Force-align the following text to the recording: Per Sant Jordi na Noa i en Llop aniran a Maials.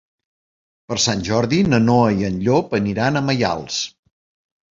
Per 0.91 0.95
Sant 1.01 1.19
Jordi 1.27 1.59
na 1.73 1.79
Noa 1.83 2.07
i 2.21 2.27
en 2.29 2.41
Llop 2.47 2.73
aniran 2.79 3.19
a 3.19 3.23
Maials. 3.27 3.77